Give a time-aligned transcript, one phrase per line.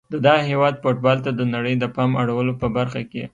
[0.13, 3.23] د دغه هیواد فوتبال ته د نړۍ د پام اړولو په برخه کې